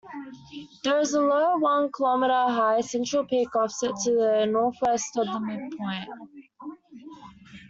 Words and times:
There 0.83 0.97
is 0.99 1.13
a 1.13 1.21
low, 1.21 1.57
one-km-high 1.59 2.81
central 2.81 3.23
peak 3.23 3.55
offset 3.55 3.91
to 4.03 4.11
the 4.13 4.45
northwest 4.49 5.15
of 5.15 5.27
the 5.27 5.39
midpoint. 5.39 6.09